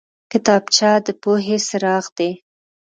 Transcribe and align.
کتابچه 0.31 0.91
د 1.05 1.07
پوهې 1.21 1.57
څراغ 1.67 2.05
دی 2.17 2.31